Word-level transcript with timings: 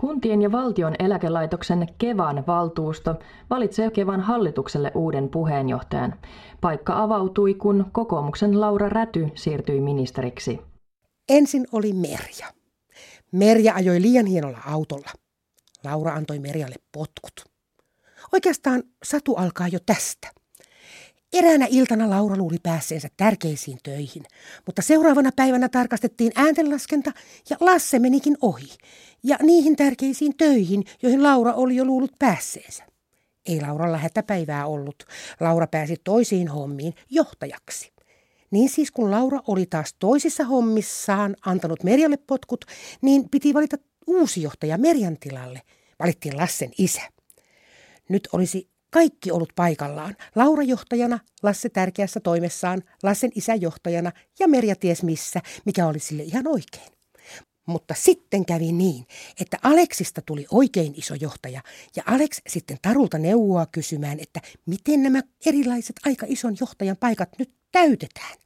Kuntien 0.00 0.42
ja 0.42 0.52
valtion 0.52 0.94
eläkelaitoksen 0.98 1.86
Kevan 1.98 2.44
valtuusto 2.46 3.14
valitsee 3.50 3.90
Kevan 3.90 4.20
hallitukselle 4.20 4.92
uuden 4.94 5.28
puheenjohtajan. 5.28 6.14
Paikka 6.60 7.02
avautui, 7.02 7.54
kun 7.54 7.86
kokoomuksen 7.92 8.60
Laura 8.60 8.88
Räty 8.88 9.28
siirtyi 9.34 9.80
ministeriksi. 9.80 10.60
Ensin 11.28 11.66
oli 11.72 11.92
Merja. 11.92 12.46
Merja 13.32 13.74
ajoi 13.74 14.02
liian 14.02 14.26
hienolla 14.26 14.58
autolla. 14.66 15.10
Laura 15.84 16.14
antoi 16.14 16.38
Merjalle 16.38 16.76
potkut. 16.92 17.44
Oikeastaan 18.32 18.82
satu 19.02 19.34
alkaa 19.34 19.68
jo 19.68 19.78
tästä. 19.86 20.39
Eräänä 21.32 21.66
iltana 21.70 22.10
Laura 22.10 22.36
luuli 22.36 22.56
päässeensä 22.62 23.08
tärkeisiin 23.16 23.78
töihin, 23.82 24.22
mutta 24.66 24.82
seuraavana 24.82 25.30
päivänä 25.36 25.68
tarkastettiin 25.68 26.32
ääntenlaskenta 26.36 27.12
ja 27.50 27.56
Lasse 27.60 27.98
menikin 27.98 28.36
ohi. 28.40 28.68
Ja 29.22 29.36
niihin 29.42 29.76
tärkeisiin 29.76 30.36
töihin, 30.36 30.84
joihin 31.02 31.22
Laura 31.22 31.52
oli 31.52 31.76
jo 31.76 31.84
luullut 31.84 32.12
päässeensä. 32.18 32.84
Ei 33.46 33.60
Lauralla 33.60 33.98
hätäpäivää 33.98 34.66
ollut. 34.66 35.04
Laura 35.40 35.66
pääsi 35.66 35.96
toisiin 36.04 36.48
hommiin 36.48 36.94
johtajaksi. 37.10 37.92
Niin 38.50 38.68
siis 38.68 38.90
kun 38.90 39.10
Laura 39.10 39.40
oli 39.46 39.66
taas 39.66 39.94
toisissa 39.98 40.44
hommissaan 40.44 41.36
antanut 41.46 41.82
Merjalle 41.82 42.16
potkut, 42.16 42.64
niin 43.02 43.28
piti 43.30 43.54
valita 43.54 43.76
uusi 44.06 44.42
johtaja 44.42 44.78
Merjan 44.78 45.16
tilalle. 45.20 45.62
Valittiin 45.98 46.36
Lassen 46.36 46.70
isä. 46.78 47.02
Nyt 48.08 48.28
olisi 48.32 48.69
kaikki 48.90 49.30
ollut 49.30 49.52
paikallaan. 49.56 50.16
Laura 50.34 50.62
johtajana, 50.62 51.18
Lasse 51.42 51.68
tärkeässä 51.68 52.20
toimessaan, 52.20 52.82
Lassen 53.02 53.30
isä 53.34 53.54
johtajana 53.54 54.12
ja 54.38 54.48
Merja 54.48 54.76
ties 54.76 55.02
missä, 55.02 55.40
mikä 55.64 55.86
oli 55.86 55.98
sille 55.98 56.22
ihan 56.22 56.48
oikein. 56.48 56.92
Mutta 57.66 57.94
sitten 57.98 58.44
kävi 58.44 58.72
niin, 58.72 59.06
että 59.40 59.58
Aleksista 59.62 60.22
tuli 60.22 60.46
oikein 60.50 60.94
iso 60.96 61.14
johtaja 61.14 61.60
ja 61.96 62.02
Alex 62.06 62.40
sitten 62.48 62.78
Tarulta 62.82 63.18
neuvoa 63.18 63.66
kysymään, 63.66 64.20
että 64.20 64.40
miten 64.66 65.02
nämä 65.02 65.22
erilaiset 65.46 65.96
aika 66.06 66.26
ison 66.28 66.56
johtajan 66.60 66.96
paikat 66.96 67.28
nyt 67.38 67.50
täytetään. 67.72 68.38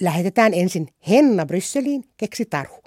Lähetetään 0.00 0.54
ensin 0.54 0.88
Henna 1.08 1.46
Brysseliin, 1.46 2.04
keksi 2.16 2.44
Taru. 2.44 2.82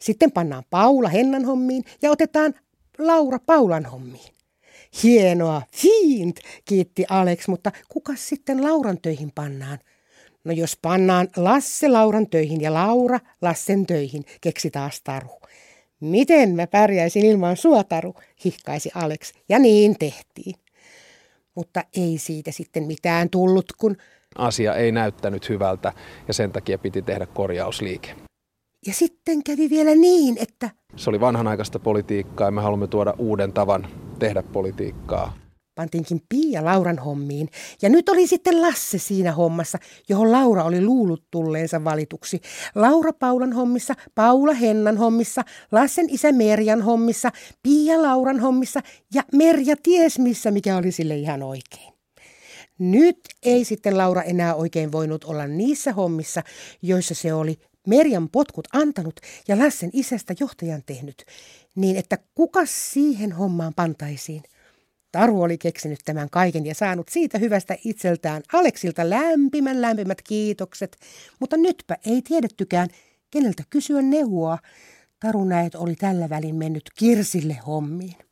Sitten 0.00 0.32
pannaan 0.32 0.64
Paula 0.70 1.08
Hennan 1.08 1.44
hommiin 1.44 1.84
ja 2.02 2.10
otetaan 2.10 2.54
Laura 2.98 3.38
Paulan 3.38 3.86
hommiin. 3.86 4.34
Hienoa, 5.02 5.62
fiint, 5.72 6.36
kiitti 6.64 7.04
Alex, 7.08 7.48
mutta 7.48 7.72
kuka 7.88 8.12
sitten 8.16 8.62
Lauran 8.62 8.98
töihin 9.02 9.32
pannaan? 9.34 9.78
No 10.44 10.52
jos 10.52 10.78
pannaan 10.82 11.28
Lasse 11.36 11.88
Lauran 11.88 12.30
töihin 12.30 12.60
ja 12.60 12.74
Laura 12.74 13.20
Lassen 13.42 13.86
töihin, 13.86 14.24
keksi 14.40 14.70
taas 14.70 15.00
Taru. 15.04 15.40
Miten 16.00 16.54
mä 16.54 16.66
pärjäisin 16.66 17.26
ilman 17.26 17.56
sua, 17.56 17.84
Taru, 17.84 18.14
hihkaisi 18.44 18.90
Alex, 18.94 19.32
ja 19.48 19.58
niin 19.58 19.98
tehtiin. 19.98 20.54
Mutta 21.54 21.84
ei 21.96 22.18
siitä 22.18 22.52
sitten 22.52 22.84
mitään 22.84 23.30
tullut, 23.30 23.72
kun... 23.78 23.96
Asia 24.38 24.74
ei 24.74 24.92
näyttänyt 24.92 25.48
hyvältä 25.48 25.92
ja 26.28 26.34
sen 26.34 26.52
takia 26.52 26.78
piti 26.78 27.02
tehdä 27.02 27.26
korjausliike. 27.26 28.14
Ja 28.86 28.92
sitten 28.92 29.42
kävi 29.42 29.70
vielä 29.70 29.94
niin, 29.94 30.36
että... 30.40 30.70
Se 30.96 31.10
oli 31.10 31.20
vanhanaikaista 31.20 31.78
politiikkaa 31.78 32.46
ja 32.46 32.50
me 32.50 32.60
haluamme 32.60 32.86
tuoda 32.86 33.14
uuden 33.18 33.52
tavan 33.52 33.88
tehdä 34.18 34.42
politiikkaa. 34.42 35.46
Pantiinkin 35.74 36.20
Pia 36.28 36.64
Lauran 36.64 36.98
hommiin 36.98 37.48
ja 37.82 37.88
nyt 37.88 38.08
oli 38.08 38.26
sitten 38.26 38.62
Lasse 38.62 38.98
siinä 38.98 39.32
hommassa, 39.32 39.78
johon 40.08 40.32
Laura 40.32 40.64
oli 40.64 40.84
luullut 40.84 41.24
tulleensa 41.30 41.84
valituksi. 41.84 42.40
Laura 42.74 43.12
Paulan 43.12 43.52
hommissa, 43.52 43.94
Paula 44.14 44.54
Hennan 44.54 44.96
hommissa, 44.96 45.42
Lassen 45.72 46.06
isä 46.10 46.32
Merjan 46.32 46.82
hommissa, 46.82 47.30
Pia 47.62 48.02
Lauran 48.02 48.40
hommissa 48.40 48.80
ja 49.14 49.22
Merja 49.32 49.76
ties 49.82 50.18
missä, 50.18 50.50
mikä 50.50 50.76
oli 50.76 50.92
sille 50.92 51.16
ihan 51.16 51.42
oikein. 51.42 51.92
Nyt 52.78 53.20
ei 53.42 53.64
sitten 53.64 53.98
Laura 53.98 54.22
enää 54.22 54.54
oikein 54.54 54.92
voinut 54.92 55.24
olla 55.24 55.46
niissä 55.46 55.92
hommissa, 55.92 56.42
joissa 56.82 57.14
se 57.14 57.34
oli 57.34 57.58
Merjan 57.86 58.28
potkut 58.28 58.68
antanut 58.72 59.20
ja 59.48 59.58
Lassen 59.58 59.90
isästä 59.92 60.34
johtajan 60.40 60.82
tehnyt, 60.86 61.24
niin 61.74 61.96
että 61.96 62.18
kuka 62.34 62.60
siihen 62.66 63.32
hommaan 63.32 63.74
pantaisiin? 63.74 64.42
Taru 65.12 65.42
oli 65.42 65.58
keksinyt 65.58 65.98
tämän 66.04 66.30
kaiken 66.30 66.66
ja 66.66 66.74
saanut 66.74 67.08
siitä 67.08 67.38
hyvästä 67.38 67.76
itseltään 67.84 68.42
Aleksilta 68.52 69.10
lämpimän 69.10 69.82
lämpimät 69.82 70.22
kiitokset, 70.22 70.96
mutta 71.40 71.56
nytpä 71.56 71.96
ei 72.06 72.22
tiedettykään, 72.22 72.88
keneltä 73.30 73.62
kysyä 73.70 74.02
neuvoa. 74.02 74.58
Taru 75.20 75.44
näet 75.44 75.74
oli 75.74 75.96
tällä 75.96 76.28
välin 76.28 76.54
mennyt 76.54 76.90
Kirsille 76.98 77.54
hommiin. 77.66 78.25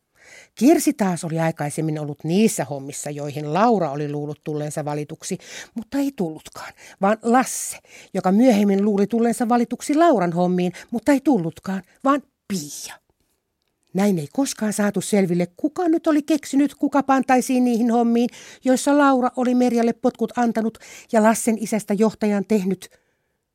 Kirsi 0.55 0.93
taas 0.93 1.25
oli 1.25 1.41
aikaisemmin 1.41 1.99
ollut 1.99 2.25
niissä 2.25 2.65
hommissa, 2.65 3.11
joihin 3.11 3.55
Laura 3.55 3.91
oli 3.91 4.13
luullut 4.13 4.41
tulleensa 4.45 4.85
valituksi, 4.85 5.39
mutta 5.75 5.99
ei 5.99 6.13
tullutkaan, 6.17 6.73
vaan 7.01 7.19
Lasse, 7.23 7.79
joka 8.15 8.33
myöhemmin 8.33 8.85
luuli 8.85 9.07
tulleensa 9.07 9.49
valituksi 9.49 9.95
Lauran 9.95 10.33
hommiin, 10.33 10.73
mutta 10.91 11.13
ei 11.13 11.21
tullutkaan, 11.21 11.83
vaan 12.05 12.23
Pia. 12.49 12.95
Näin 13.95 14.19
ei 14.19 14.29
koskaan 14.33 14.73
saatu 14.73 15.01
selville, 15.01 15.47
kuka 15.57 15.89
nyt 15.89 16.07
oli 16.07 16.23
keksinyt, 16.23 16.75
kuka 16.75 17.03
pantaisiin 17.03 17.65
niihin 17.65 17.91
hommiin, 17.91 18.29
joissa 18.65 18.99
Laura 18.99 19.31
oli 19.37 19.55
Merjalle 19.55 19.93
potkut 19.93 20.33
antanut 20.39 20.79
ja 21.13 21.23
Lassen 21.23 21.59
isästä 21.61 21.95
johtajan 21.95 22.45
tehnyt. 22.49 23.04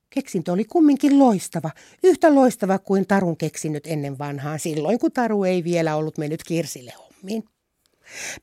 Keksintö 0.09 0.51
oli 0.51 0.65
kumminkin 0.65 1.19
loistava, 1.19 1.69
yhtä 2.03 2.35
loistava 2.35 2.79
kuin 2.79 3.07
Tarun 3.07 3.37
keksinyt 3.37 3.87
ennen 3.87 4.19
vanhaan, 4.19 4.59
silloin 4.59 4.99
kun 4.99 5.11
Taru 5.11 5.43
ei 5.43 5.63
vielä 5.63 5.95
ollut 5.95 6.17
mennyt 6.17 6.43
Kirsille 6.43 6.91
hommiin. 6.97 7.43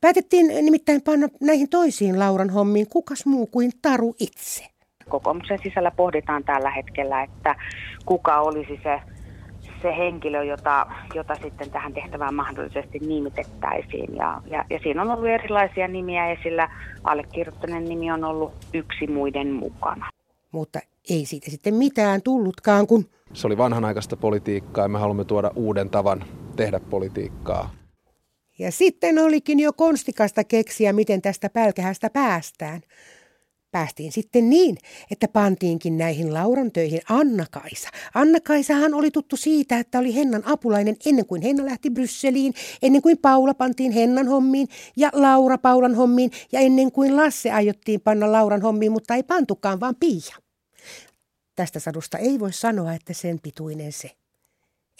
Päätettiin 0.00 0.47
nimittäin 0.47 1.03
panna 1.03 1.28
näihin 1.41 1.69
toisiin 1.69 2.19
Lauran 2.19 2.50
hommiin 2.50 2.87
kukas 2.88 3.27
muu 3.27 3.47
kuin 3.47 3.72
Taru 3.82 4.15
itse. 4.21 4.66
Kokoomuksen 5.09 5.59
sisällä 5.62 5.91
pohditaan 5.91 6.44
tällä 6.44 6.71
hetkellä, 6.71 7.22
että 7.22 7.54
kuka 8.06 8.41
olisi 8.41 8.81
se 8.83 9.00
se 9.83 9.97
henkilö, 9.97 10.44
jota, 10.44 10.87
jota 11.15 11.34
sitten 11.34 11.71
tähän 11.71 11.93
tehtävään 11.93 12.34
mahdollisesti 12.34 12.98
nimitettäisiin. 12.98 14.16
Ja, 14.16 14.43
ja, 14.50 14.65
ja 14.71 14.78
siinä 14.83 15.03
on 15.03 15.10
ollut 15.10 15.28
erilaisia 15.28 15.88
nimiä 15.88 16.31
esillä. 16.31 16.69
Allekirjoittaneen 17.04 17.84
nimi 17.84 18.12
on 18.12 18.25
ollut 18.25 18.53
yksi 18.75 19.06
muiden 19.06 19.53
mukana. 19.53 20.10
Mutta 20.56 20.81
ei 21.11 21.27
siitä 21.27 21.50
sitten 21.50 21.75
mitään 21.75 22.22
tullutkaan, 22.22 22.87
kun... 22.87 23.09
Se 23.33 23.47
oli 23.47 23.56
vanhanaikaista 23.56 24.17
politiikkaa 24.17 24.84
ja 24.84 24.89
me 24.89 24.99
haluamme 24.99 25.25
tuoda 25.25 25.50
uuden 25.56 25.91
tavan 25.91 26.25
tehdä 26.56 26.81
politiikkaa. 26.81 27.75
Ja 28.59 28.72
sitten 28.72 29.19
olikin 29.19 29.61
jo 29.61 29.72
konstikasta 29.72 30.45
keksiä, 30.45 30.93
miten 30.93 31.22
tästä 31.22 31.50
pälkähästä 31.50 32.11
päästään 32.11 32.81
päästiin 33.71 34.12
sitten 34.12 34.50
niin, 34.50 34.78
että 35.11 35.28
pantiinkin 35.28 35.99
näihin 35.99 36.34
Lauran 36.34 36.72
töihin 36.72 37.00
Anna-Kaisa. 37.09 37.89
Anna-Kaisahan 38.15 38.95
oli 38.95 39.11
tuttu 39.11 39.37
siitä, 39.37 39.78
että 39.78 39.99
oli 39.99 40.15
Hennan 40.15 40.43
apulainen 40.47 40.97
ennen 41.06 41.27
kuin 41.27 41.43
Henna 41.43 41.65
lähti 41.65 41.91
Brysseliin, 41.91 42.55
ennen 42.83 43.03
kuin 43.03 43.19
Paula 43.19 43.55
pantiin 43.55 43.93
Hennan 43.93 44.28
hommiin 44.28 44.69
ja 44.97 45.11
Laura 45.12 45.59
Paulan 45.59 45.95
hommiin 45.95 46.31
ja 46.53 46.61
ennen 46.61 46.93
kuin 46.93 47.16
Lasse 47.16 47.53
aiottiin 47.53 48.00
panna 48.00 48.33
Lauran 48.33 48.62
hommiin, 48.62 48.93
mutta 48.93 49.15
ei 49.15 49.22
pantukaan, 49.22 49.81
vaan 49.81 49.95
Pia. 50.00 50.46
Tästä 51.56 51.81
sadusta 51.81 52.19
ei 52.19 52.41
voi 52.41 52.53
sanoa, 52.53 52.94
että 52.94 53.12
sen 53.12 53.41
pituinen 53.41 53.93
se. 53.93 54.11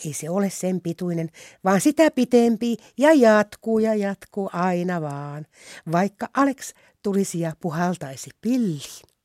Ei 0.05 0.13
se 0.13 0.31
ole 0.31 0.51
sen 0.51 0.81
pituinen, 0.81 1.31
vaan 1.65 1.81
sitä 1.81 2.11
pitempi 2.11 2.77
ja 2.99 3.13
jatkuu 3.13 3.79
ja 3.79 3.95
jatkuu 3.95 4.51
aina 4.53 5.01
vaan, 5.01 5.47
vaikka 5.93 6.29
Alex 6.35 6.73
tulisi 7.03 7.41
ja 7.41 7.53
puhaltaisi 7.61 8.31
pilliin. 8.41 9.16